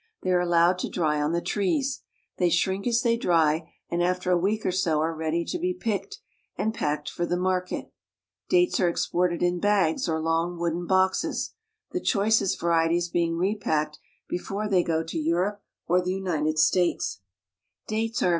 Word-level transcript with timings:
The_\ 0.25 0.29
ai^ 0.35 0.43
allowed 0.43 0.79
to 0.79 0.89
dry 0.89 1.21
on 1.21 1.31
tb 1.31 1.45
trees. 1.45 2.01
They 2.39 2.49
shrmk 2.49 2.87
I 2.87 2.89
as 2.89 3.03
they 3.03 3.17
dry 3.17 3.71
and 3.87 4.01
after 4.01 4.31
9 4.31 4.35
a 4.35 4.41
week 4.41 4.65
or 4.65 4.71
so 4.71 4.99
are 4.99 5.13
ready 5.13 5.41
I 5.41 5.51
to 5.51 5.59
be 5.59 5.75
picked 5.75 6.17
and; 6.57 6.75
for 6.75 7.27
the 7.27 7.37
market 7.37 7.85
I 7.85 7.85
packed 7.85 7.89
1 7.91 7.91
Dalef, 8.65 8.79
are 8.81 8.89
exported 8.89 9.43
in 9.43 9.59
bags.,." 9.59 10.01
Dates 10.07 10.09
are 10.09 10.09
exported 10.09 10.09
in 10.09 10.09
bags 10.09 10.09
or 10.09 10.19
mg 10.23 10.57
wooden 10.57 10.87
boxes, 10.87 11.53
the 11.91 12.01
choicest 12.01 12.59
varieties 12.59 13.09
being 13.09 13.37
repacked 13.37 13.99
;fore 14.43 14.67
they 14.67 14.81
go 14.83 15.03
to 15.03 15.17
Europe 15.19 15.61
or 15.85 16.01
the 16.01 16.15
United 16.15 16.57
States. 16.57 17.19
Dates 17.87 18.23
are 18.23 18.29
of 18.29 18.29